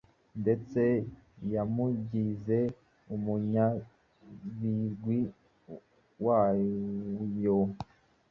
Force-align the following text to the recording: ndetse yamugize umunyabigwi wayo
ndetse 0.41 0.81
yamugize 1.53 2.59
umunyabigwi 3.15 5.19
wayo 6.25 7.59